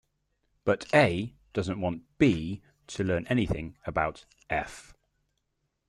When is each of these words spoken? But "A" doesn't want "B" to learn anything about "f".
But 0.63 0.91
"A" 0.95 1.35
doesn't 1.53 1.79
want 1.79 2.17
"B" 2.17 2.63
to 2.87 3.03
learn 3.03 3.27
anything 3.27 3.77
about 3.85 4.25
"f". 4.49 4.95